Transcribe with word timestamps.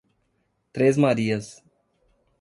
Três 0.73 0.97
Marias 0.97 1.61